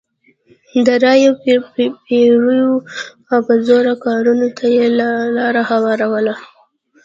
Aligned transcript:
د 0.85 0.87
رایو 1.03 1.31
پېرلو 2.05 2.61
او 3.33 3.39
په 3.47 3.53
زور 3.67 3.85
کارونې 4.05 4.49
ته 4.57 4.65
یې 4.77 4.87
لار 5.37 5.55
هواروله. 5.69 6.35